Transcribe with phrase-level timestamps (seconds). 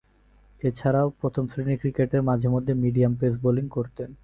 [0.61, 4.09] এছাড়াও প্রথম-শ্রেণীর ক্রিকেটে মাঝে-মধ্যে মিডিয়াম পেস বোলিং করতেন।